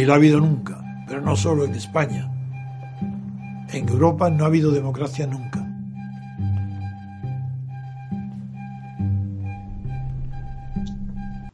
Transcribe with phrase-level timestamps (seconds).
[0.00, 2.26] ni la ha habido nunca, pero no solo en España.
[3.70, 5.60] En Europa no ha habido democracia nunca.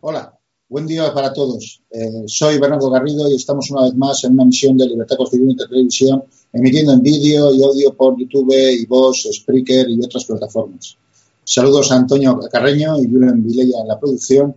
[0.01, 0.39] Hola,
[0.69, 1.83] buen día para todos.
[1.91, 5.67] Eh, soy Bernardo Garrido y estamos una vez más en una misión de Libertad Constituyente
[5.67, 6.23] Televisión,
[6.53, 8.55] emitiendo en vídeo y audio por YouTube,
[8.87, 10.97] voz, Spreaker y otras plataformas.
[11.43, 14.55] Saludos a Antonio Carreño y Julen Vilella en la producción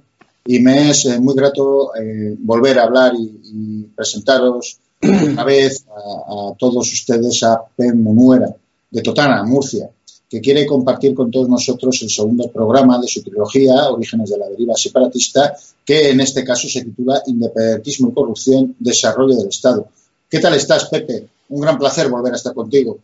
[0.49, 6.54] y me es eh, muy grato eh, volver a hablar y, presentaros una vez a,
[6.57, 8.55] todos ustedes a Pen Munuera
[8.90, 9.87] de Totana, Murcia
[10.27, 14.48] que quiere compartir con todos nosotros el segundo programa de su trilogía, Orígenes de la
[14.48, 19.87] Deriva Separatista, que en este caso se titula Independentismo y Corrupción, Desarrollo del Estado.
[20.29, 21.27] ¿Qué tal estás, Pepe?
[21.49, 22.99] Un gran placer volver a estar contigo.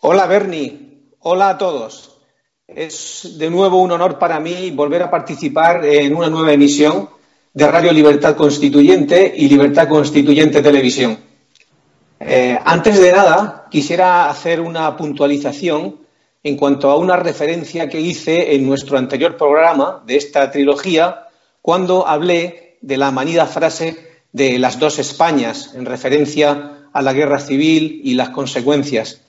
[0.00, 1.04] Hola, Bernie.
[1.20, 2.17] Hola a todos.
[2.68, 7.08] Es de nuevo un honor para mí volver a participar en una nueva emisión
[7.54, 11.18] de Radio Libertad Constituyente y Libertad Constituyente Televisión.
[12.20, 15.96] Eh, antes de nada, quisiera hacer una puntualización
[16.42, 21.26] en cuanto a una referencia que hice en nuestro anterior programa de esta trilogía,
[21.62, 23.96] cuando hablé de la manida frase
[24.32, 29.22] de las dos Españas, en referencia a la guerra civil y las consecuencias.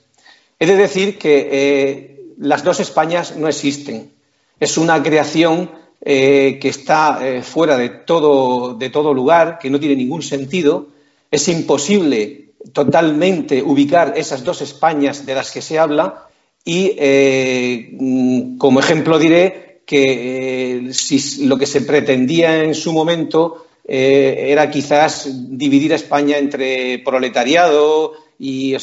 [0.58, 4.12] He de decir que eh, las dos Españas no existen.
[4.58, 9.78] Es una creación eh, que está eh, fuera de todo, de todo lugar, que no
[9.78, 10.88] tiene ningún sentido.
[11.30, 16.28] Es imposible totalmente ubicar esas dos Españas de las que se habla
[16.64, 23.66] y eh, mm, como ejemplo diré que si lo que se pretendía en su momento
[23.92, 25.28] era quizás
[25.58, 28.76] dividir a España entre proletariado y,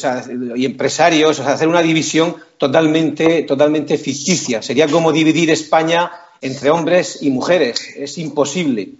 [0.66, 4.60] empresarios, o sea, hacer una división totalmente, totalmente ficticia.
[4.60, 6.10] Sería como dividir España
[6.40, 7.94] entre hombres y mujeres.
[7.96, 8.90] Es imposible.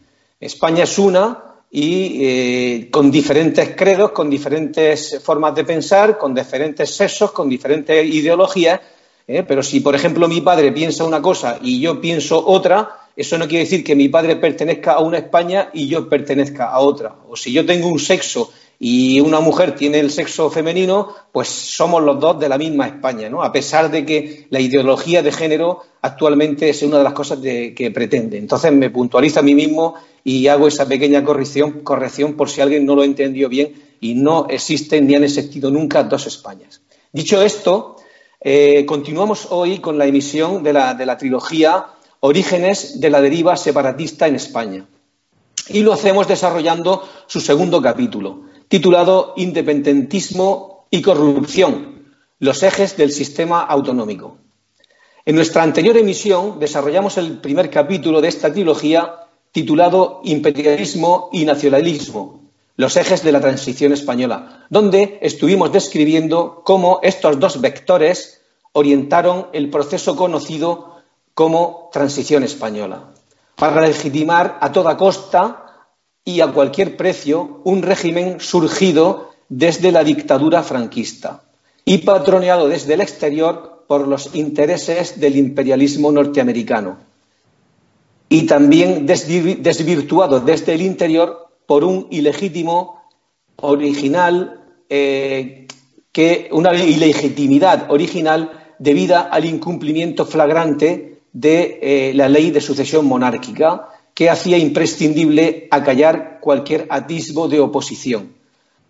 [0.41, 6.94] España es una y eh, con diferentes credos, con diferentes formas de pensar, con diferentes
[6.94, 8.80] sexos, con diferentes ideologías.
[9.26, 9.42] ¿eh?
[9.46, 13.48] Pero si, por ejemplo, mi padre piensa una cosa y yo pienso otra, eso no
[13.48, 17.16] quiere decir que mi padre pertenezca a una España y yo pertenezca a otra.
[17.28, 22.03] O si yo tengo un sexo y una mujer tiene el sexo femenino, pues somos
[22.03, 23.43] los dos de la misma España, ¿no?
[23.43, 27.91] A pesar de que la ideología de género actualmente es una de las cosas que
[27.93, 28.38] pretende.
[28.38, 32.87] Entonces me puntualiza a mí mismo y hago esa pequeña corrección, corrección por si alguien
[32.87, 36.81] no lo entendió bien y no existen ni han existido nunca dos Españas.
[37.12, 37.97] Dicho esto,
[38.41, 41.87] eh, continuamos hoy con la emisión de la, de la trilogía
[42.21, 44.84] Orígenes de la deriva separatista en España.
[45.69, 53.62] Y lo hacemos desarrollando su segundo capítulo, titulado Independentismo y corrupción, los ejes del sistema
[53.62, 54.39] autonómico.
[55.25, 62.50] En nuestra anterior emisión desarrollamos el primer capítulo de esta trilogía titulado Imperialismo y Nacionalismo,
[62.77, 68.41] los ejes de la transición española, donde estuvimos describiendo cómo estos dos vectores
[68.73, 70.97] orientaron el proceso conocido
[71.35, 73.12] como transición española,
[73.58, 75.64] para legitimar a toda costa
[76.24, 81.42] y a cualquier precio un régimen surgido desde la dictadura franquista
[81.84, 86.98] y patroneado desde el exterior por los intereses del imperialismo norteamericano
[88.28, 93.02] y también desvirtuado desde el interior por un ilegítimo
[93.56, 95.66] original, eh,
[96.12, 103.90] que, una ilegitimidad original debida al incumplimiento flagrante de eh, la ley de sucesión monárquica,
[104.12, 108.32] que hacía imprescindible acallar cualquier atisbo de oposición.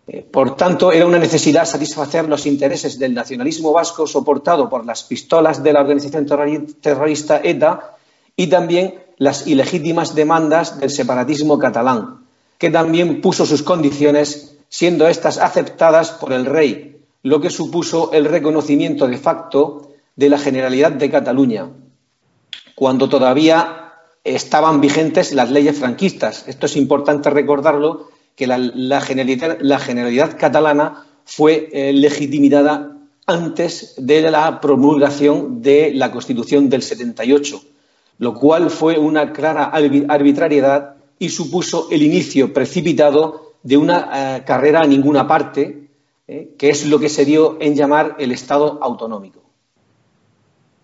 [0.06, 5.02] Eh, por tanto, era una necesidad satisfacer los intereses del nacionalismo vasco soportado por las
[5.02, 6.24] pistolas de la organización
[6.80, 7.96] terrorista ETA
[8.34, 12.24] y también las ilegítimas demandas del separatismo catalán,
[12.56, 18.24] que también puso sus condiciones, siendo éstas aceptadas por el rey, lo que supuso el
[18.24, 21.68] reconocimiento de facto de la Generalidad de Cataluña,
[22.78, 23.92] cuando todavía
[24.22, 26.46] estaban vigentes las leyes franquistas.
[26.46, 32.96] Esto es importante recordarlo, que la, generalidad, catalana fue eh, legitimada
[33.26, 37.60] antes de la promulgación de la Constitución del 78
[38.18, 44.82] lo cual fue una clara arbitrariedad y supuso el inicio precipitado de una eh, carrera
[44.82, 45.88] a ninguna parte,
[46.26, 49.47] eh, que es lo que se dio en llamar el Estado autonómico.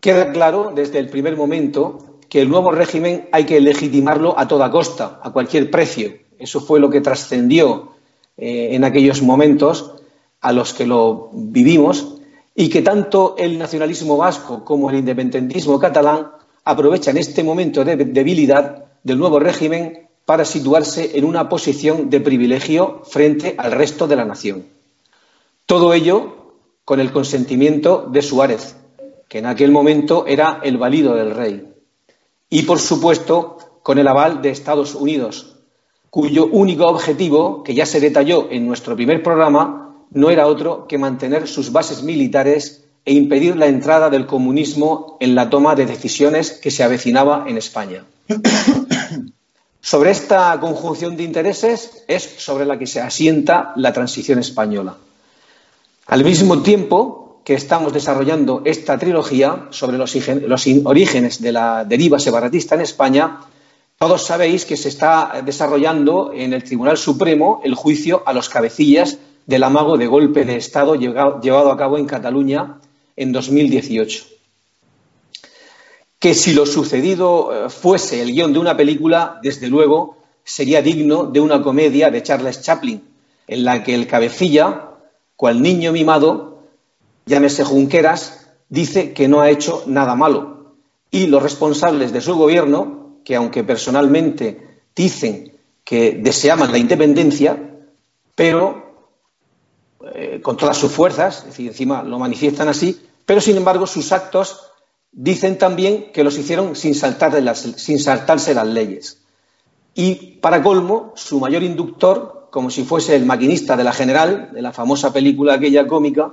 [0.04, 4.70] Queda claro desde el primer momento que el nuevo régimen hay que legitimarlo a toda
[4.70, 6.12] costa, a cualquier precio.
[6.38, 7.92] Eso fue lo que trascendió
[8.36, 9.94] eh, en aquellos momentos
[10.42, 12.16] a los que lo vivimos
[12.54, 16.32] y que tanto el nacionalismo vasco como el independentismo catalán
[16.66, 23.00] aprovechan este momento de debilidad del nuevo régimen para situarse en una posición de privilegio
[23.04, 24.66] frente al resto de la nación.
[25.64, 26.52] Todo ello
[26.84, 28.76] con el consentimiento de Suárez,
[29.28, 31.68] que en aquel momento era el valido del rey,
[32.50, 35.56] y por supuesto con el aval de Estados Unidos,
[36.10, 40.96] cuyo único objetivo, que ya se detalló en nuestro primer programa, no era otro que
[40.96, 46.52] mantener sus bases militares e impedir la entrada del comunismo en la toma de decisiones
[46.52, 48.04] que se avecinaba en España.
[49.80, 54.96] Sobre esta conjunción de intereses es sobre la que se asienta la transición española.
[56.06, 60.16] Al mismo tiempo que estamos desarrollando esta trilogía sobre los,
[60.84, 63.40] orígenes de la deriva separatista en España,
[63.98, 69.18] todos sabéis que se está desarrollando en el Tribunal Supremo el juicio a los cabecillas
[69.46, 72.78] del amago de golpe de Estado llevado a cabo en Cataluña
[73.14, 74.34] en 2018
[76.24, 81.26] que si lo sucedido eh, fuese el guion de una película, desde luego sería digno
[81.26, 83.02] de una comedia de Charles Chaplin,
[83.46, 84.88] en la que el cabecilla,
[85.36, 86.53] cual niño mimado,
[87.26, 90.74] llámese Junqueras, dice que no ha hecho nada malo.
[91.10, 95.52] Y los responsables de su gobierno, que aunque personalmente dicen
[95.84, 97.56] que deseaban la independencia,
[98.34, 99.08] pero
[100.14, 104.12] eh, con todas sus fuerzas, es decir, encima lo manifiestan así, pero sin embargo sus
[104.12, 104.72] actos
[105.16, 109.20] Dicen también que los hicieron sin, sin saltarse las leyes.
[109.94, 114.60] Y, para colmo, su mayor inductor, como si fuese el maquinista de la General, de
[114.60, 116.32] la famosa película aquella cómica,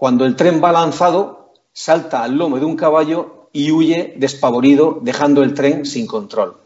[0.00, 5.42] cuando el tren va lanzado, salta al lomo de un caballo y huye despavorido, dejando
[5.42, 6.56] el tren sin control.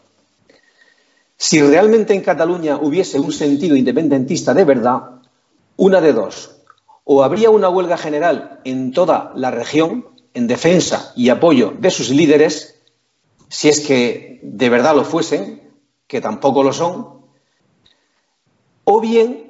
[1.37, 5.21] Si realmente en Cataluña hubiese un sentido independentista de verdad,
[5.77, 6.61] una de dos.
[7.03, 12.11] O habría una huelga general en toda la región, en defensa y apoyo de sus
[12.11, 12.81] líderes,
[13.49, 15.73] si es que de verdad lo fuesen,
[16.07, 17.19] que tampoco lo son,
[18.85, 19.44] o bien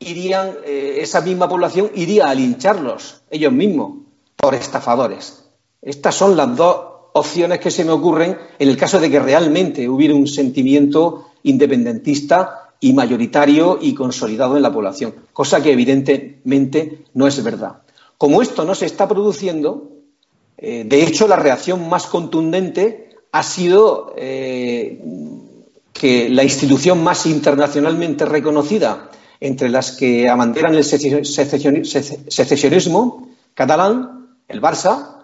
[0.00, 4.04] irían, eh, esa misma población iría a lincharlos ellos mismos
[4.36, 5.44] por estafadores.
[5.82, 6.76] Estas son las dos
[7.12, 12.72] opciones que se me ocurren en el caso de que realmente hubiera un sentimiento independentista
[12.80, 17.82] y mayoritario y consolidado en la población, cosa que evidentemente no es verdad.
[18.16, 19.88] Como esto no se está produciendo,
[20.56, 25.00] eh, de hecho, la reacción más contundente ha sido eh,
[25.92, 35.18] que la institución más internacionalmente reconocida entre las que abanderan el secesionismo catalán, el Barça,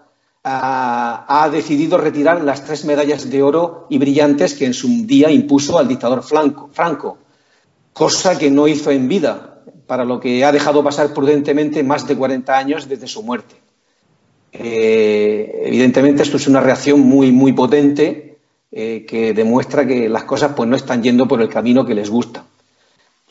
[0.45, 5.79] ha, decidido retirar las tres medallas de oro y brillantes que en su día impuso
[5.79, 7.19] al dictador Franco,
[7.93, 12.17] cosa que no hizo en vida, para lo que ha dejado pasar prudentemente más de
[12.17, 13.57] 40 años desde su muerte.
[14.53, 18.39] Eh, evidentemente, esto es una reacción muy, muy potente
[18.71, 22.11] eh, que demuestra que las cosas pues, no están yendo por el camino que les
[22.11, 22.45] gusta.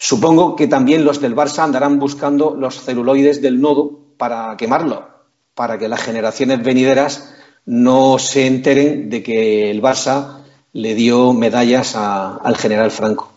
[0.06, 5.08] Supongo que también los del Barça andarán buscando los celuloides del nodo para quemarlo,
[5.56, 7.34] para que las generaciones venideras
[7.66, 10.44] no se enteren de que el Barça
[10.74, 13.32] le dio medallas al general Franco.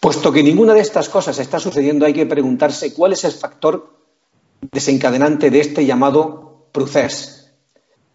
[0.00, 3.94] Puesto que ninguna de estas cosas está sucediendo, hay que preguntarse cuál es el factor
[4.72, 7.46] desencadenante de este llamado proceso.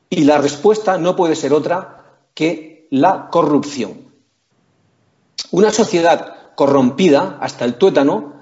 [0.10, 4.12] Y la respuesta no puede ser otra que la corrupción.
[5.52, 8.34] Una sociedad corrompida hasta el tuétano,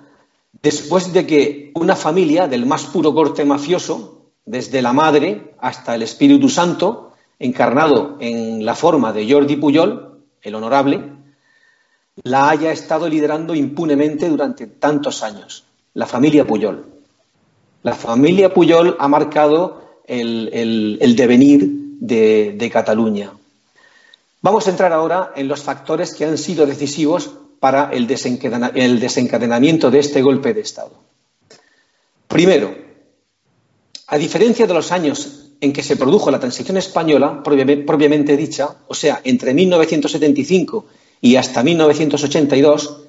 [0.63, 6.01] después de que una familia del más puro corte mafioso, desde la madre hasta el
[6.01, 11.11] Espíritu Santo, encarnado en la forma de Jordi Puyol, el honorable,
[12.23, 16.87] la haya estado liderando impunemente durante tantos años, la familia Puyol.
[17.83, 21.69] La familia Puyol ha marcado el, devenir
[21.99, 23.29] de, Cataluña.
[24.41, 29.99] Vamos a entrar ahora en los factores que han sido decisivos para el, desencadenamiento de
[29.99, 30.93] este golpe de Estado.
[32.27, 32.75] Primero,
[34.07, 38.93] a diferencia de los años en que se produjo la transición española, propiamente dicha, o
[38.93, 40.85] sea, entre 1975
[41.21, 43.03] y hasta 1982,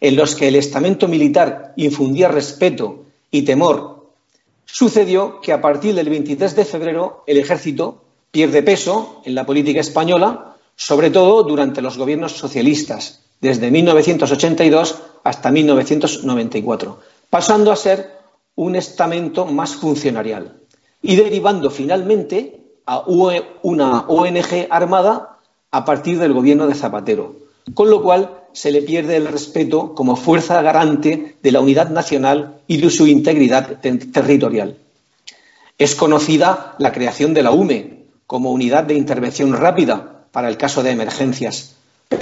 [0.00, 4.10] en los que el estamento militar infundía respeto y temor,
[4.64, 9.80] sucedió que a partir del 23 de febrero el ejército pierde peso en la política
[9.80, 18.12] española, sobre todo durante los gobiernos socialistas, desde 1982 hasta 1994, pasando a ser
[18.54, 20.60] un estamento más funcionarial
[21.02, 25.38] y derivando finalmente a una ONG armada
[25.72, 27.36] a partir del gobierno de Zapatero,
[27.74, 32.60] con lo cual se le pierde el respeto como fuerza garante de la unidad nacional
[32.68, 34.76] y de su integridad territorial.
[35.78, 40.82] Es conocida la creación de la UME como unidad de intervención rápida para el caso
[40.82, 41.74] de emergencias,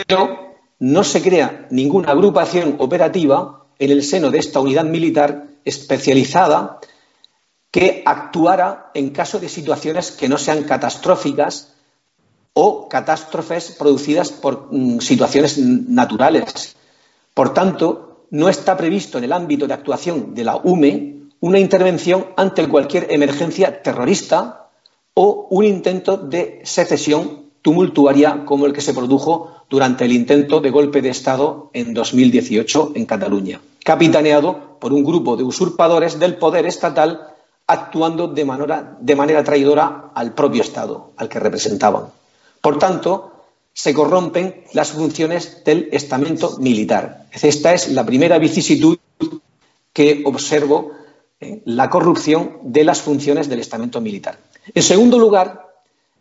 [0.06, 0.50] pero
[0.80, 6.80] no se crea ninguna agrupación operativa en el seno de esta unidad militar especializada
[7.70, 11.75] que actuara en caso de situaciones que no sean catastróficas
[12.54, 16.76] o catástrofes producidas por mm, situaciones naturales.
[17.34, 22.26] Por tanto, no está previsto en el ámbito de actuación de la UME una intervención
[22.37, 24.68] ante cualquier emergencia terrorista
[25.14, 30.70] o un intento de secesión tumultuaria como el que se produjo durante el intento de
[30.70, 36.66] golpe de Estado en 2018 en Cataluña, capitaneado por un grupo de usurpadores del poder
[36.66, 37.28] estatal
[37.66, 42.06] actuando de manera, de manera traidora al propio Estado, al que representaban.
[42.60, 43.32] Por tanto,
[43.72, 47.26] se corrompen las funciones del estamento militar.
[47.30, 48.98] Esta es la primera vicisitud
[49.92, 50.92] que observo
[51.38, 54.38] en la corrupción de las funciones del estamento militar.
[54.74, 55.69] En segundo lugar,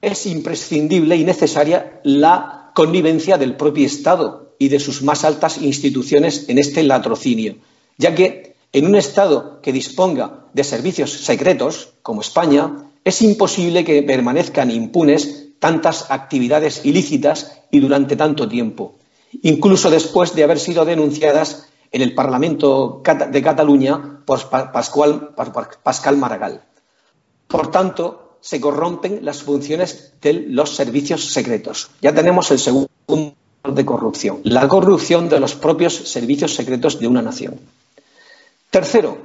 [0.02, 6.46] es imprescindible y necesaria la connivencia del propio Estado y de sus más altas instituciones
[6.48, 7.56] en este latrocinio,
[7.98, 14.04] ya que en un Estado que disponga de servicios secretos, como España, es imposible que
[14.04, 18.96] permanezcan impunes tantas actividades ilícitas y durante tanto tiempo,
[19.42, 23.02] incluso después de haber sido denunciadas en el Parlamento
[23.32, 26.62] de Cataluña por Pascal Maragall.
[27.48, 31.90] Por tanto, se corrompen las funciones de los servicios secretos.
[32.02, 32.90] Ya tenemos el segundo
[33.64, 37.60] de corrupción, la corrupción de los propios servicios secretos de una nación.
[38.70, 39.18] Tercero,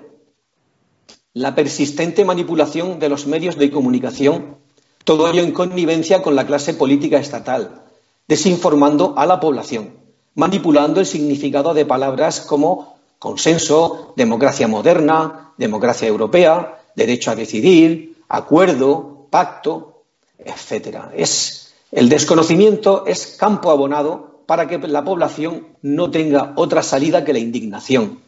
[1.33, 4.57] la persistente manipulación de los medios de comunicación
[5.05, 7.83] todo ello en connivencia con la clase política estatal,
[8.27, 9.99] desinformando a la población,
[10.35, 19.27] manipulando el significado de palabras como consenso, democracia moderna, democracia europea, derecho a decidir, acuerdo,
[19.31, 20.05] pacto,
[20.39, 21.13] etcétera.
[21.15, 21.65] Es
[21.95, 27.39] el desconocimiento es campo abonado para que la población no tenga otra salida que la
[27.39, 28.19] indignación,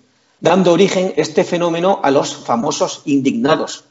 [0.40, 3.82] dando origen este fenómeno a los famosos indignados,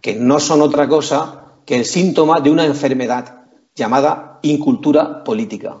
[0.00, 5.78] que no son otra cosa que el síntoma de una enfermedad llamada incultura política,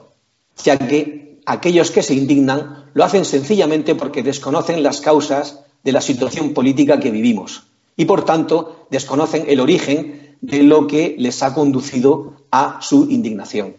[0.64, 6.00] ya que aquellos que se indignan lo hacen sencillamente porque desconocen las causas de la
[6.00, 7.67] situación política que vivimos
[7.98, 13.76] y, por tanto, desconocen el origen de lo que les ha conducido a su indignación.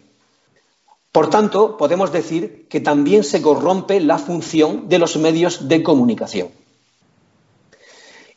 [1.10, 6.48] Por tanto, podemos decir que también se corrompe la función de los medios de comunicación.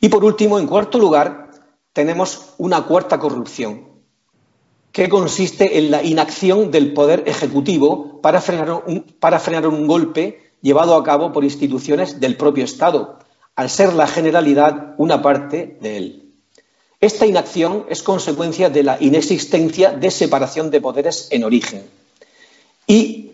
[0.00, 1.50] Y por último, en cuarto lugar,
[1.92, 3.84] tenemos una cuarta corrupción,
[4.90, 11.30] que consiste en la inacción del Poder Ejecutivo para frenar un, golpe llevado a cabo
[11.30, 13.18] por instituciones del propio Estado,
[13.56, 16.32] al ser la generalidad una parte de él.
[17.00, 21.82] Esta inacción es consecuencia de la inexistencia de separación de poderes en origen
[22.86, 23.30] y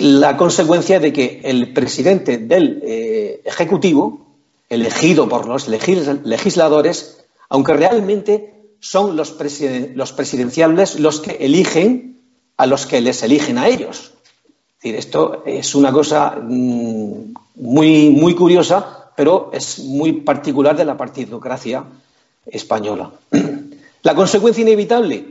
[0.00, 4.26] la consecuencia de que el presidente del eh, Ejecutivo
[4.68, 12.22] elegido por los legisladores, aunque realmente son los, presidenciales los que eligen
[12.56, 14.12] a los que les eligen a ellos.
[14.90, 21.84] Esto es una cosa mm, muy, muy curiosa, pero es muy particular de la partidocracia
[22.46, 23.10] española.
[24.02, 25.24] La consecuencia inevitable,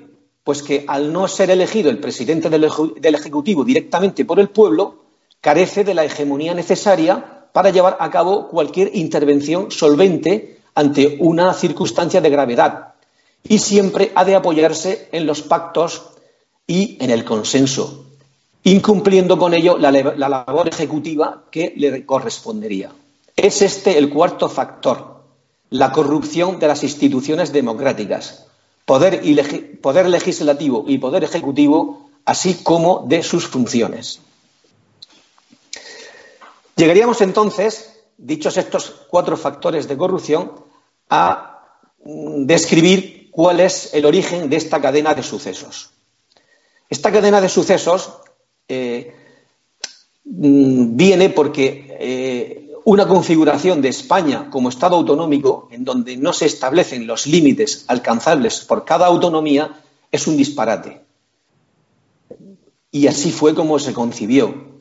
[0.43, 5.03] pues que al no ser elegido el presidente del Ejecutivo directamente por el pueblo,
[5.39, 12.19] carece de la hegemonía necesaria para llevar a cabo cualquier intervención solvente ante una circunstancia
[12.19, 12.93] de gravedad
[13.47, 16.09] y siempre ha de apoyarse en los pactos
[16.65, 18.02] y en el consenso,
[18.63, 22.91] incumpliendo con ello la, labor ejecutiva que le correspondería.
[23.35, 25.23] Es este el cuarto factor,
[25.69, 28.45] la corrupción de las instituciones democráticas,
[28.85, 34.19] poder, legislativo y poder ejecutivo, así como de sus funciones.
[36.75, 40.51] Llegaríamos entonces, dichos estos cuatro factores de corrupción,
[41.09, 41.49] a
[41.99, 45.91] describir cuál es el origen de esta cadena de sucesos.
[46.89, 48.19] Esta cadena de sucesos
[48.67, 49.13] eh,
[50.23, 57.07] viene porque eh, una configuración de España como Estado autonómico, en donde no se establecen
[57.07, 61.01] los límites alcanzables por cada autonomía, es un disparate.
[62.91, 64.73] Y así fue como se concibió.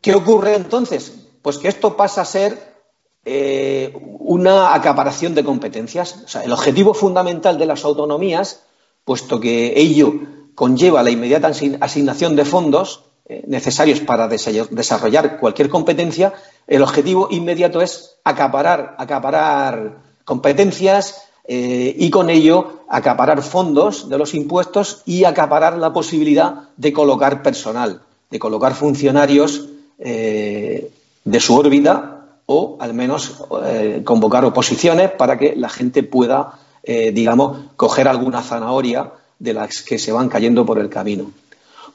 [0.00, 1.12] ¿Qué ocurre entonces?
[1.42, 2.76] Pues que esto pasa a ser
[3.24, 6.22] eh, una acaparación de competencias.
[6.24, 8.64] O sea, el objetivo fundamental de las autonomías,
[9.04, 10.14] puesto que ello
[10.58, 16.32] conlleva la inmediata asignación de fondos eh, necesarios para desarrollar cualquier competencia,
[16.66, 24.34] el objetivo inmediato es acaparar, acaparar competencias, eh, y con ello acaparar fondos de los
[24.34, 29.68] impuestos y acaparar la posibilidad de colocar personal, de colocar funcionarios
[30.00, 30.90] eh,
[31.24, 33.44] de su órbita o al menos
[34.04, 40.12] convocar oposiciones para que la gente pueda, digamos, coger alguna zanahoria de las que se
[40.12, 41.32] van cayendo por el camino.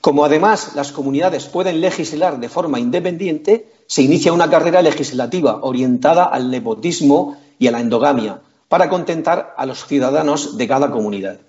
[0.02, 6.26] Como además las comunidades pueden legislar de forma independiente, se inicia una carrera legislativa orientada
[6.26, 11.40] al nepotismo y a la endogamia, para contentar a los ciudadanos de cada comunidad.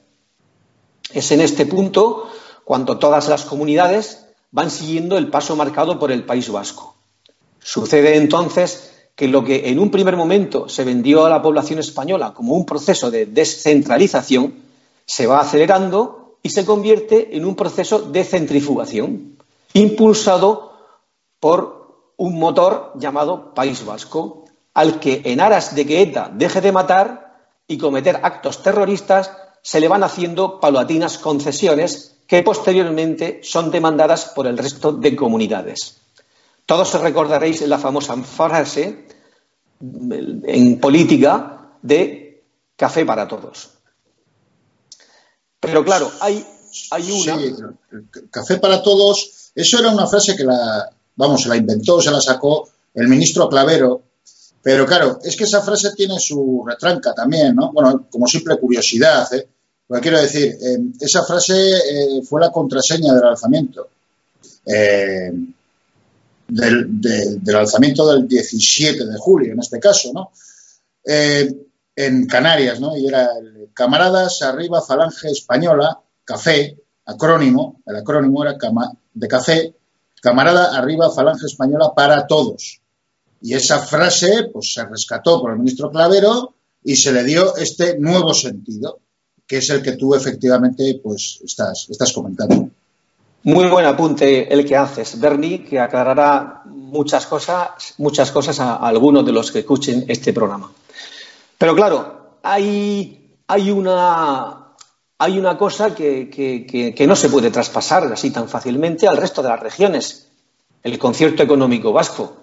[1.12, 2.30] Es en este punto
[2.64, 6.94] cuando todas las comunidades van siguiendo el paso marcado por el País Vasco.
[7.58, 12.34] Sucede entonces que lo que en un primer momento se vendió a la población española
[12.34, 14.63] como un proceso de descentralización
[15.06, 19.38] se va acelerando y se convierte en un proceso de centrifugación,
[19.72, 20.72] impulsado
[21.40, 26.72] por un motor llamado País Vasco, al que, en aras de que ETA deje de
[26.72, 29.30] matar y cometer actos terroristas,
[29.62, 36.00] se le van haciendo paulatinas concesiones que posteriormente son demandadas por el resto de comunidades.
[36.66, 39.06] Todos recordaréis la famosa frase
[39.80, 42.42] en política de
[42.76, 43.73] café para todos.
[45.64, 46.44] Pero claro, hay,
[46.90, 47.38] hay una.
[47.38, 47.54] Sí,
[48.30, 52.20] café para todos, eso era una frase que la, vamos, se la inventó, se la
[52.20, 54.02] sacó el ministro Clavero
[54.64, 57.70] pero claro, es que esa frase tiene su retranca también, ¿no?
[57.70, 59.46] Bueno, como simple curiosidad, ¿eh?
[59.86, 63.88] Porque quiero decir, eh, esa frase eh, fue la contraseña del alzamiento.
[64.64, 65.30] Eh,
[66.48, 70.30] del, alzamiento del 17 de julio, en este caso, ¿no?
[71.96, 72.96] En Canarias, ¿no?
[72.96, 76.76] Y era el Camaradas Arriba Falange Española, Café,
[77.06, 78.56] acrónimo, el acrónimo era
[79.14, 79.74] de Café,
[80.20, 82.80] Camarada Arriba Falange Española para todos.
[83.40, 87.98] Y esa frase pues, se rescató por el ministro Clavero y se le dio este
[87.98, 89.00] nuevo sentido,
[89.46, 92.70] que es el que tú efectivamente pues, estás, estás comentando.
[93.42, 99.26] Muy buen apunte el que haces, Bernie, que aclarará muchas cosas, muchas cosas a, algunos
[99.26, 100.72] de los que escuchen este programa.
[101.64, 103.30] Pero claro, hay,
[103.70, 104.76] una,
[105.58, 110.28] cosa que, no se puede traspasar así tan fácilmente al resto de las regiones,
[110.82, 112.36] el concierto económico vasco.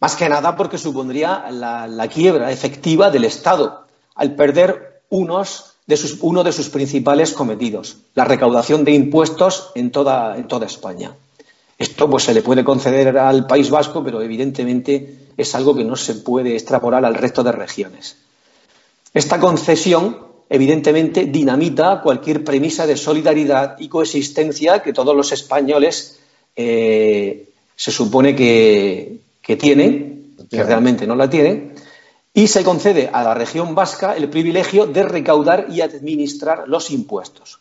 [0.00, 3.84] Más que nada porque supondría la, quiebra efectiva del Estado
[4.14, 5.44] al perder uno
[5.86, 11.12] de sus principales cometidos, la recaudación de impuestos en toda, en toda España.
[11.76, 15.96] Esto pues, se le puede conceder al País Vasco, pero evidentemente es algo que no
[15.96, 18.16] se puede extrapolar al resto de regiones.
[19.18, 20.16] Esta concesión,
[20.48, 26.20] evidentemente, dinamita cualquier premisa de solidaridad y coexistencia que todos los españoles
[26.54, 31.74] eh, se supone que, que tienen, que realmente no la tienen,
[32.32, 37.58] y se concede a la región vasca el privilegio de recaudar y administrar los impuestos.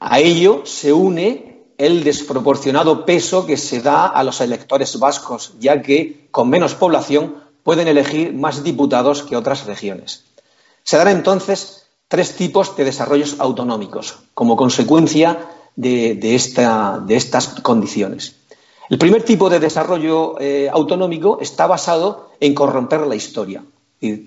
[0.00, 5.80] A ello se une el desproporcionado peso que se da a los electores vascos, ya
[5.80, 10.24] que con menos población pueden elegir más diputados que otras regiones.
[10.84, 16.34] Se dan entonces tres tipos de desarrollos autonómicos como consecuencia de, de
[17.16, 18.36] estas condiciones.
[18.90, 23.64] El primer tipo de desarrollo eh, autonómico está basado en corromper la historia.
[24.00, 24.24] Y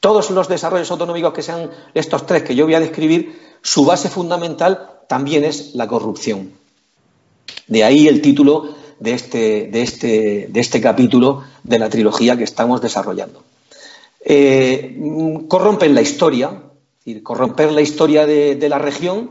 [0.00, 4.08] todos los desarrollos autonómicos que sean estos tres que yo voy a describir, su base
[4.08, 6.52] fundamental también es la corrupción.
[7.68, 12.44] De ahí el título de este, de este, de este capítulo de la trilogía que
[12.44, 13.42] estamos desarrollando.
[14.20, 14.98] Eh,
[15.48, 16.62] corrompen la historia,
[17.22, 19.30] corromper la historia de, la región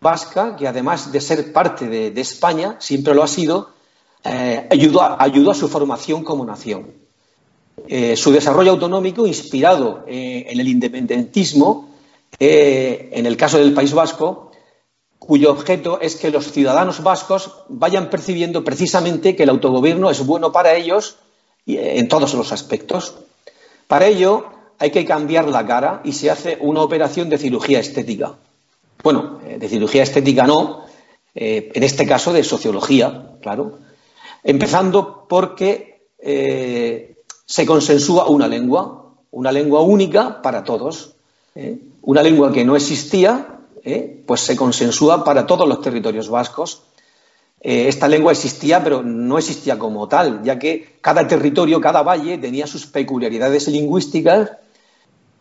[0.00, 3.70] vasca, que además de ser parte de España, siempre lo ha sido,
[4.24, 6.92] eh, ayudó, a, su formación como nación.
[7.88, 11.88] Eh, su desarrollo autonómico, inspirado eh, en el independentismo,
[12.38, 14.49] en el caso del País Vasco,
[15.20, 20.50] cuyo objeto es que los ciudadanos vascos vayan percibiendo precisamente que el autogobierno es bueno
[20.50, 21.18] para ellos
[21.66, 23.14] en todos los aspectos.
[23.86, 24.46] Para ello
[24.80, 28.34] hay que cambiar la cara y se hace una operación de cirugía estética.
[29.04, 30.84] Bueno, de cirugía estética no,
[31.34, 33.78] en este caso de sociología, claro
[34.42, 41.14] Empezando porque eh, se consensúa una lengua, una lengua única para todos.
[41.54, 41.78] ¿eh?
[42.02, 44.22] Una lengua que no existía, ¿eh?
[44.26, 46.82] pues se consensúa para todos los territorios vascos.
[47.60, 52.66] esta lengua existía, pero no existía como tal, ya que cada territorio, cada valle tenía
[52.66, 54.52] sus peculiaridades lingüísticas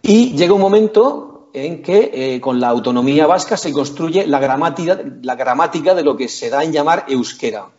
[0.01, 5.35] y llega un momento en que con la autonomía vasca se construye la gramática, la
[5.35, 7.69] gramática de lo que se da en llamar euskera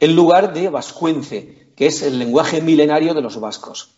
[0.00, 3.90] en lugar de vascuence, que es el lenguaje milenario de los vascos.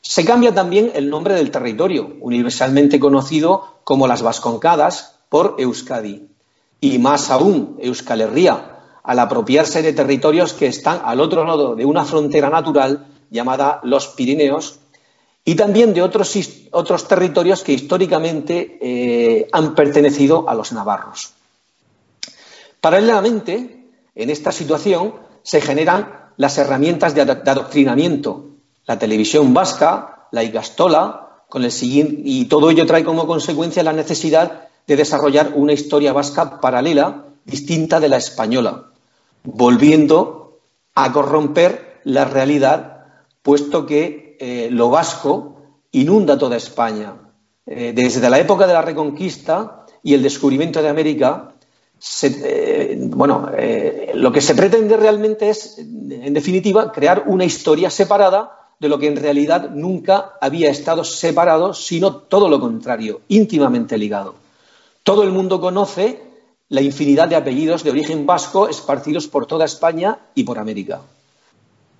[0.00, 6.28] Se cambia también el nombre del territorio, universalmente conocido como las Vasconcadas, por Euskadi.
[6.80, 11.84] Y más aún, Euskal Herria, al apropiarse de territorios que están al otro lado de
[11.84, 14.80] una frontera natural llamada los Pirineos,
[15.44, 16.36] y también de otros,
[16.72, 21.34] otros territorios que históricamente eh, han pertenecido a los navarros.
[22.80, 23.86] Paralelamente,
[24.16, 28.46] en esta situación se generan las herramientas de, adoctrinamiento,
[28.86, 34.65] la televisión vasca, la Igastola, con el y todo ello trae como consecuencia la necesidad
[34.86, 38.90] de desarrollar una historia vasca paralela, distinta de la española,
[39.44, 40.60] volviendo
[40.94, 43.04] a corromper la realidad,
[43.42, 45.56] puesto que eh, lo vasco
[45.92, 47.14] inunda toda España.
[47.66, 51.52] Eh, desde la época de la Reconquista y el descubrimiento de América,
[52.22, 53.50] eh, bueno,
[54.14, 59.08] lo que se pretende realmente es, en definitiva, crear una historia separada de lo que
[59.08, 64.45] en realidad nunca había estado separado, sino todo lo contrario, íntimamente ligado.
[65.06, 66.20] Todo el mundo conoce
[66.68, 71.00] la infinidad de apellidos de origen vasco esparcidos por toda España y por América.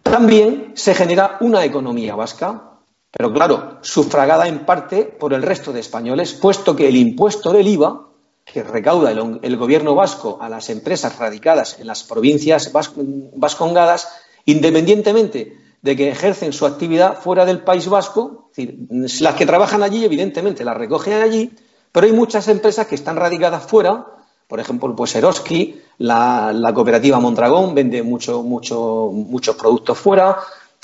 [0.03, 2.81] También se genera una economía vasca,
[3.13, 7.69] pero claro, sufragada en parte por el resto de españoles, puesto que el impuesto del
[7.69, 8.09] IVA,
[8.45, 14.09] que recauda el, gobierno vasco a las empresas radicadas en las provincias vascongadas,
[14.47, 19.85] independientemente de que ejercen su actividad fuera del País Vasco, es decir, las que trabajan
[19.85, 21.53] allí, evidentemente, las recogen allí,
[21.97, 24.05] pero hay muchas empresas que están radicadas fuera
[24.47, 30.39] por ejemplo, pues Eroski, la, cooperativa Mondragón vende mucho, mucho, muchos productos fuera,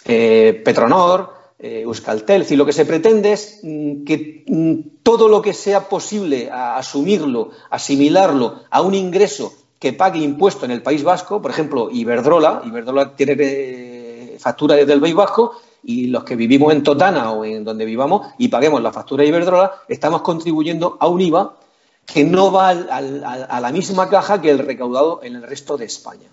[0.05, 2.43] eh, Petronor, eh, Euskaltel.
[2.43, 7.51] Es lo que se pretende es mm, que mm, todo lo que sea posible asumirlo,
[7.71, 13.15] asimilarlo a un ingreso que pague impuesto en el País Vasco, por ejemplo, Iberdrola, Iberdrola
[13.15, 17.65] tiene eh, factura desde el País Vasco, y los que vivimos en Totana o en
[17.65, 21.57] donde vivamos y paguemos la factura de Iberdrola, estamos contribuyendo a un IVA
[22.07, 26.29] que no va a la misma caja que el recaudado en el resto de España.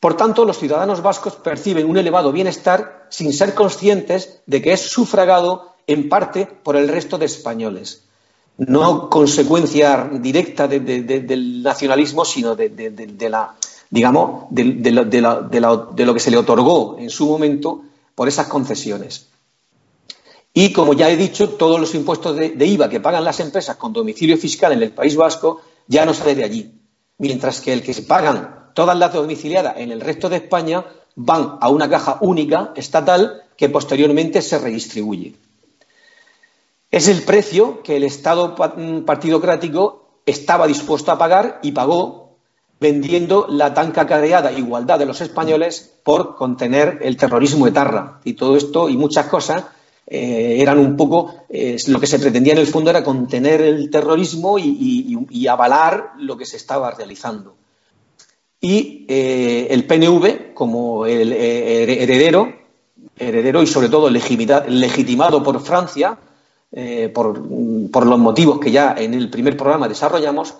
[0.00, 4.82] Por tanto, los ciudadanos vascos perciben un elevado bienestar sin ser conscientes de que es
[4.82, 8.04] sufragado en parte por el resto de españoles.
[8.58, 13.54] No consecuencia directa del nacionalismo, sino de, la,
[13.90, 17.82] digamos, de lo que se le otorgó en su momento
[18.18, 19.28] por esas concesiones.
[20.52, 23.92] Y, como ya he dicho, todos los impuestos de, IVA que pagan las empresas con
[23.92, 26.72] domicilio fiscal en el País Vasco ya no sale de allí,
[27.18, 31.58] mientras que el que se pagan todas las domiciliadas en el resto de España van
[31.60, 35.36] a una caja única estatal que posteriormente se redistribuye.
[36.90, 38.56] Es el precio que el Estado
[39.06, 42.27] partidocrático estaba dispuesto a pagar y pagó
[42.80, 48.20] vendiendo la tan cacareada igualdad de los españoles por contener el terrorismo etarra.
[48.24, 49.64] Y todo esto y muchas cosas
[50.10, 53.90] eh, eran un poco, eh, lo que se pretendía en el fondo era contener el
[53.90, 57.56] terrorismo y, avalar lo que se estaba realizando.
[58.60, 62.52] Y eh, el PNV, como el heredero,
[63.16, 66.18] heredero y sobre todo legitimado por Francia,
[67.14, 70.54] por, por, los motivos que ya en el primer programa desarrollamos,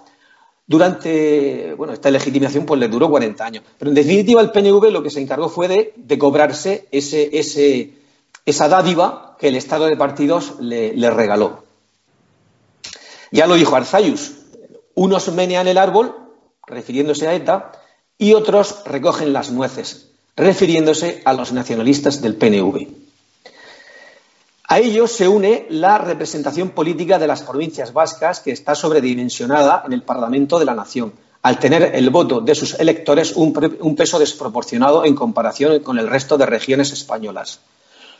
[0.69, 3.65] durante, bueno, esta legitimación pues le duró 40 años.
[3.79, 7.95] Pero en definitiva el PNV lo que se encargó fue de, cobrarse ese, ese,
[8.45, 11.65] esa dádiva que el Estado de partidos le, regaló.
[13.33, 14.33] Ya lo dijo Arzayus,
[14.95, 16.15] unos menean el árbol,
[16.67, 17.73] refiriéndose a ETA,
[18.19, 23.08] y otros recogen las nueces, refiriéndose a los nacionalistas del PNV.
[24.69, 29.93] A ellos se une la representación política de las provincias vascas, que está sobredimensionada en
[29.93, 34.19] el Parlamento de la Nación, al tener el voto de sus electores un, un peso
[34.19, 37.61] desproporcionado en comparación con el resto de regiones españolas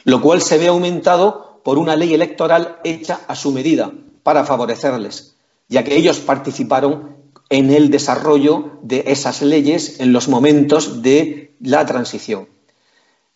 [0.05, 3.91] lo cual se ve aumentado por una ley electoral hecha a su medida
[4.23, 5.37] para favorecerles,
[5.69, 7.17] ya que ellos participaron
[7.51, 12.49] en el desarrollo de esas leyes en los momentos de la transición.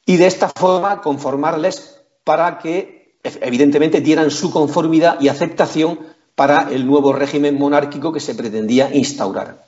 [0.04, 6.00] Y de esta forma conformarles para que, evidentemente, dieran su conformidad y aceptación
[6.34, 9.64] para el nuevo régimen monárquico que se pretendía instaurar.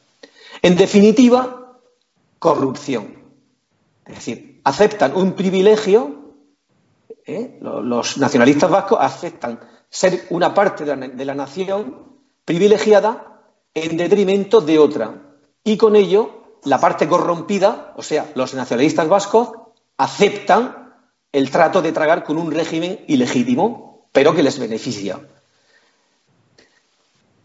[0.63, 1.79] En definitiva,
[2.39, 3.23] corrupción.
[4.07, 6.25] Es decir, aceptan un privilegio
[7.27, 7.59] ¿eh?
[7.61, 15.23] los nacionalistas vascos aceptan ser una parte de la, nación privilegiada en detrimento de otra.
[15.63, 19.51] Y con ello, la parte corrompida, o sea, los nacionalistas vascos,
[19.97, 20.84] aceptan
[21.35, 25.21] el trato de tragar con un régimen ilegítimo, pero que les beneficia.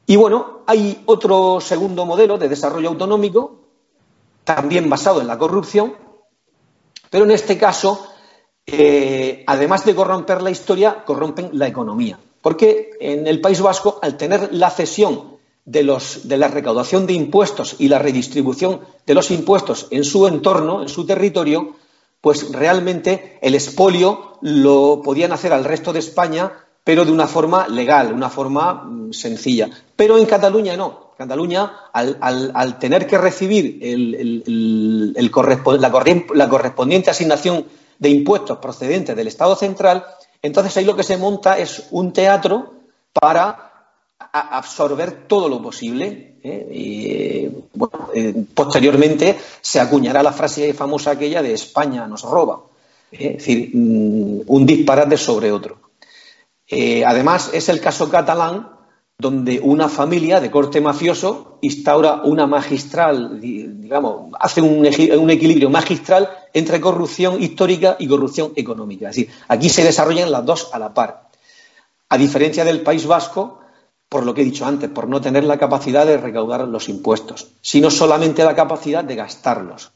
[0.05, 3.65] Y bueno, hay otro segundo modelo de desarrollo autonómico,
[4.43, 5.95] también basado en la corrupción,
[7.09, 8.07] pero en este caso
[8.67, 12.19] eh, además de corromper la historia, corrompen la economía.
[12.43, 17.13] Porque en el País Vasco, al tener la cesión de, los, de la recaudación de
[17.13, 21.75] impuestos y la redistribución de los impuestos en su entorno, en su territorio,
[22.21, 26.51] pues realmente el expolio lo podían hacer al resto de España,
[26.83, 29.69] pero de una forma legal, una forma mm, sencilla.
[29.95, 31.09] Pero en Cataluña no.
[31.17, 33.79] Cataluña, al, tener que recibir
[35.11, 37.65] la, correspondiente asignación
[37.99, 40.05] de impuestos procedentes del Estado central,
[40.41, 42.71] entonces ahí lo que se monta es un teatro
[43.11, 43.68] para
[44.19, 46.37] absorber todo lo posible.
[46.43, 46.67] ¿eh?
[46.71, 47.05] Y,
[48.13, 52.61] eh, posteriormente se acuñará la frase famosa aquella de España nos roba.
[53.11, 53.35] ¿eh?
[53.37, 55.79] Es decir, mm, un disparate sobre otro.
[57.05, 58.79] además, es el caso catalán
[59.17, 66.79] donde una familia de corte mafioso instaura una magistral, digamos, hace un, equilibrio magistral entre
[66.79, 69.09] corrupción histórica y corrupción económica.
[69.09, 71.27] Es decir, aquí se desarrollan las dos a la par.
[72.07, 73.59] A diferencia del País Vasco,
[74.09, 77.47] por lo que he dicho antes, por no tener la capacidad de recaudar los impuestos,
[77.61, 79.91] sino solamente la capacidad de gastarlos.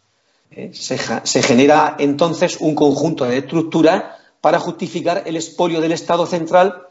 [0.51, 0.69] ¿eh?
[0.71, 4.03] Se, genera entonces un conjunto de estructuras
[4.39, 6.83] para justificar el expolio del Estado central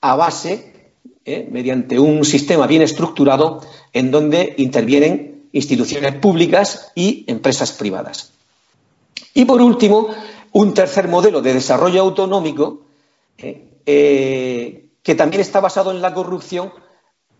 [0.00, 0.92] a base,
[1.24, 1.48] ¿eh?
[1.48, 3.60] mediante un sistema bien estructurado,
[3.92, 8.32] en donde intervienen instituciones públicas y empresas privadas.
[9.32, 10.08] Y por último,
[10.50, 12.80] un tercer modelo de desarrollo autonómico
[13.38, 14.83] ¿eh?
[15.04, 16.72] Que también está basado en la corrupción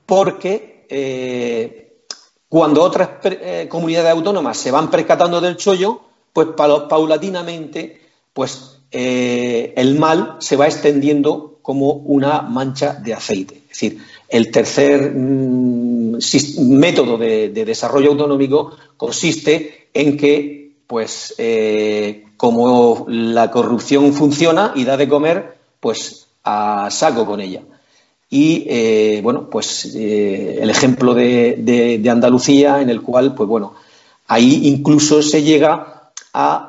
[0.06, 2.04] porque eh,
[2.48, 8.00] cuando otras eh, comunidades autónomas se van percatando del chollo, pues paulatinamente
[8.34, 13.62] pues, eh, el mal se va extendiendo como una mancha de aceite.
[13.62, 13.98] Es decir,
[14.28, 16.18] el tercer mm,
[16.68, 21.34] método de, desarrollo autonómico consiste en que, pues,
[22.36, 27.62] como la corrupción funciona y da de comer, pues a saco con ella.
[28.30, 33.74] Y eh, bueno, pues eh, el ejemplo de, Andalucía, en el cual, pues bueno,
[34.26, 36.10] ahí incluso se llega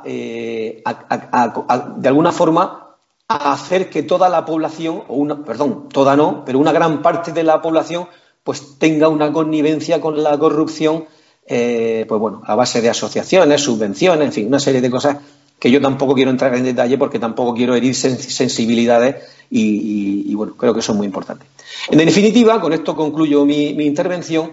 [0.06, 2.96] eh, a, de alguna forma,
[3.28, 7.32] a hacer que toda la población, o una, perdón, toda no, pero una gran parte
[7.32, 8.08] de la población,
[8.44, 11.06] pues tenga una connivencia con la corrupción,
[11.48, 15.18] pues bueno, a base de asociaciones, subvenciones, en fin, una serie de cosas
[15.60, 19.16] que yo tampoco quiero entrar en detalle porque tampoco quiero herir sensibilidades
[19.50, 21.46] y, bueno, creo que es muy importante.
[21.90, 24.52] En definitiva, con esto concluyo mi, intervención.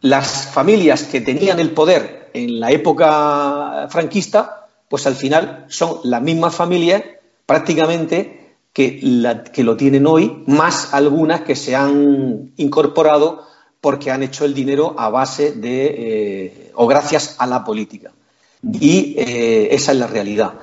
[0.00, 6.20] las familias que tenían el poder en la época franquista, pues al final son las
[6.20, 7.02] mismas familias
[7.46, 9.00] prácticamente que
[9.58, 13.53] lo tienen hoy, más algunas que se han incorporado
[13.84, 18.12] porque han hecho el dinero a base de eh, o gracias a la política.
[18.62, 20.54] Y eh, esa es la realidad.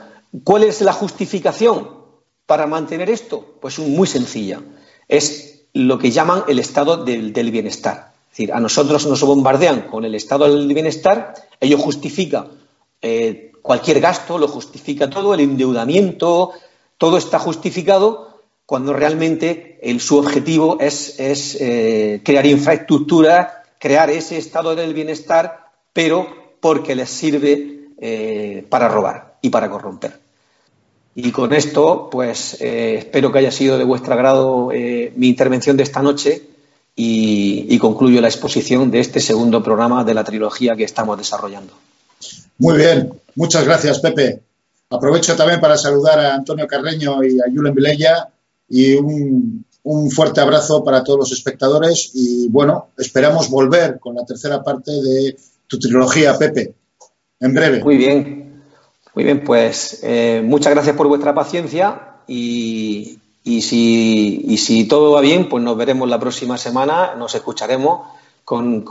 [0.44, 1.88] ¿Cuál es la justificación
[2.48, 3.60] para mantener esto?
[3.62, 4.64] Pues muy sencilla.
[5.08, 8.14] Es lo que llaman el estado del, bienestar.
[8.24, 12.48] Es decir, a nosotros nos bombardean con el estado del bienestar, ello justifica
[13.04, 16.54] eh, cualquier gasto, lo justifica todo, el endeudamiento,
[16.98, 18.31] todo está justificado
[18.72, 21.18] cuando realmente su objetivo es,
[21.60, 29.36] eh, crear infraestructura, crear ese estado del bienestar, pero porque les sirve eh, para robar
[29.42, 30.18] y para corromper.
[31.16, 35.84] Y con esto, pues eh, espero que haya sido de vuestro agrado mi intervención de
[35.84, 36.42] esta noche
[36.96, 41.74] y, y concluyo la exposición de este segundo programa de la trilogía que estamos desarrollando.
[42.58, 44.40] Muy bien, muchas gracias, Pepe.
[44.90, 48.30] Aprovecho también para saludar a Antonio Carreño y a Julen Vilella,
[48.72, 49.66] y un,
[50.12, 55.36] fuerte abrazo para todos los espectadores y bueno, esperamos volver con la tercera parte de
[55.68, 56.74] tu trilogía, Pepe,
[57.40, 57.84] en breve.
[57.84, 58.64] Muy bien,
[59.14, 65.12] muy bien, pues eh, muchas gracias por vuestra paciencia y, y, si, y si todo
[65.12, 68.02] va bien, pues nos veremos la próxima semana, nos escucharemos
[68.44, 68.84] con,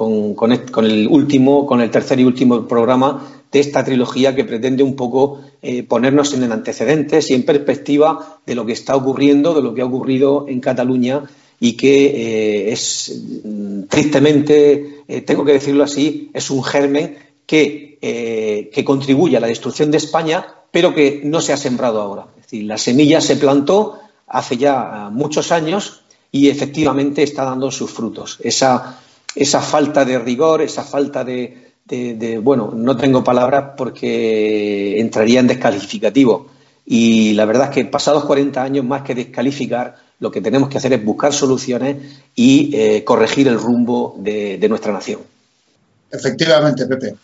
[0.85, 5.41] el último, con el tercer y último programa de esta trilogía que pretende un poco
[5.61, 9.75] eh, ponernos en el antecedentes y en perspectiva de lo que está ocurriendo, de lo
[9.75, 11.25] que ha ocurrido en Cataluña
[11.59, 17.99] y que eh, es mm, tristemente, eh, tengo que decirlo así, es un germen que,
[18.73, 22.29] que contribuye a la destrucción de España, pero que no se ha sembrado ahora.
[22.37, 27.91] Es decir, la semilla se plantó hace ya muchos años y efectivamente está dando sus
[27.91, 28.39] frutos.
[28.43, 29.01] Esa,
[29.35, 31.73] esa falta de rigor, esa falta de,
[32.43, 36.49] bueno, no tengo palabras porque entraría en descalificativo.
[36.87, 40.79] Y la verdad es que pasados 40 años, más que descalificar, lo que tenemos que
[40.79, 41.97] hacer es buscar soluciones
[42.35, 45.21] y eh, corregir el rumbo de, nuestra nación.
[46.11, 47.15] Efectivamente, Pepe.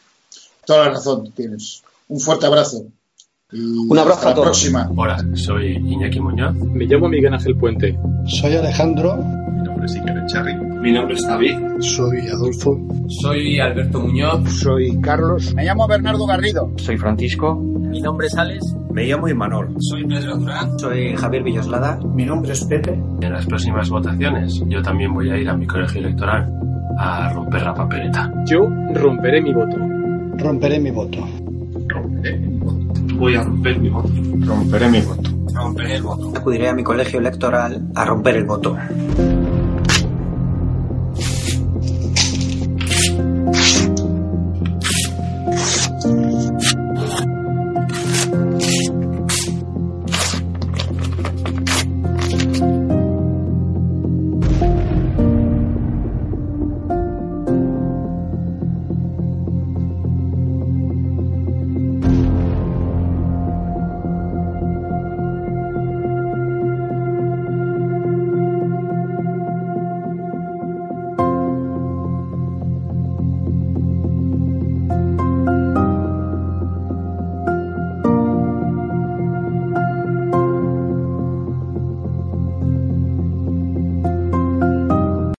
[0.64, 1.82] Toda la razón tienes.
[2.08, 2.84] Un fuerte abrazo.
[3.52, 4.46] Y Un abrazo hasta a todos.
[4.46, 4.90] La próxima.
[4.96, 6.54] Hola, soy Iñaki Muñoz.
[6.54, 7.98] Me llamo Miguel Ángel Puente.
[8.26, 9.18] Soy Alejandro.
[9.76, 10.54] Mi nombre es Iker Echarri.
[10.80, 11.58] Mi nombre es David.
[11.80, 12.80] Soy Adolfo.
[13.20, 14.48] Soy Alberto Muñoz.
[14.48, 15.54] Soy Carlos.
[15.54, 16.72] Me llamo Bernardo Garrido.
[16.76, 17.56] Soy Francisco.
[17.56, 18.74] Mi nombre es Alex.
[18.90, 19.74] Me llamo Imanol.
[19.80, 20.78] Soy Pedro Durán.
[20.78, 21.98] Soy Javier Villoslada.
[22.14, 22.98] Mi nombre es Pepe.
[23.20, 26.50] En las próximas votaciones yo también voy a ir a mi colegio electoral
[26.98, 28.32] a romper la papeleta.
[28.46, 29.76] Yo romperé mi voto.
[30.38, 31.18] Romperé mi voto.
[31.86, 32.94] Romperé mi voto.
[33.16, 34.08] Voy a romper mi voto.
[34.40, 35.30] Romperé mi voto.
[35.52, 36.32] Romperé el voto.
[36.34, 38.76] Acudiré a mi colegio electoral a romper el voto.